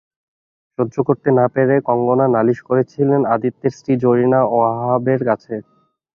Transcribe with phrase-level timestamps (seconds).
[0.79, 5.55] সহ্য করতে না পেরে কঙ্গনা নালিশ করেছিলেন আদিত্যের স্ত্রী জরিনা ওয়াহাবের কাছে।